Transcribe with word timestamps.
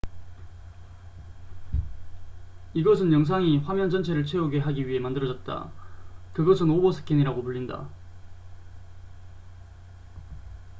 이것은 2.73 3.13
영상이 3.13 3.59
화면 3.59 3.91
전체를 3.91 4.25
채우게 4.25 4.59
하기 4.59 4.87
위해 4.87 4.99
만들어졌다 4.99 5.71
그것은 6.33 6.71
오버스캔이라고 6.71 7.43
불린다 7.43 7.87